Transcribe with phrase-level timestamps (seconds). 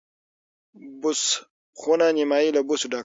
[1.01, 1.21] بوس
[1.79, 2.99] خونه نیمایي له بوسو ډکه وه.